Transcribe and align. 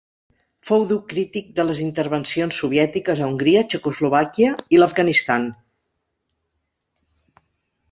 Fou 0.69 0.85
dur 0.91 0.95
crític 1.11 1.51
de 1.59 1.65
les 1.67 1.81
intervencions 1.83 2.57
soviètiques 2.63 3.21
a 3.21 3.27
Hongria, 3.33 3.63
Txecoslovàquia 3.75 4.57
i 4.77 4.81
l'Afganistan. 4.81 5.49